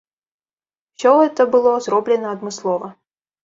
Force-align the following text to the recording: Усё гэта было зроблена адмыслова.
Усё 0.95 1.11
гэта 1.21 1.47
было 1.57 1.77
зроблена 1.89 2.27
адмыслова. 2.35 2.95